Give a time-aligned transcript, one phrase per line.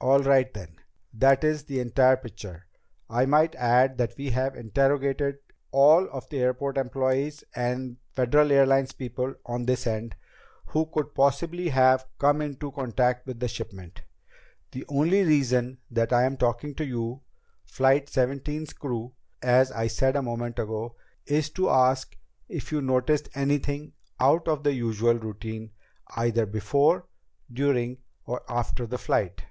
[0.00, 0.76] "All right, then.
[1.14, 2.66] That is the entire picture.
[3.08, 5.38] I might add that we have interrogated
[5.72, 10.14] all of the airport employees and Federal Airlines people on this end
[10.66, 14.02] who could possibly have come into contact with the shipment.
[14.72, 17.22] The only reason that I am talking to you,
[17.64, 22.14] Flight Seventeen's crew, as I said a moment ago, is to ask
[22.46, 25.70] if you noticed anything out of the usual routine
[26.14, 27.06] either before,
[27.50, 27.96] during,
[28.26, 29.42] or after the flight."